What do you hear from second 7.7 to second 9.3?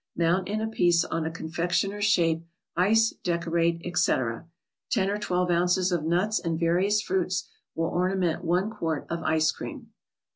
will ornament one quart of